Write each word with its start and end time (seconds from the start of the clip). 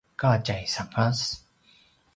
ka 0.19 0.29
tjaisangas 0.45 1.19